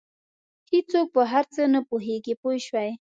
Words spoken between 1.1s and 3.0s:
په هر څه نه پوهېږي پوه شوې!.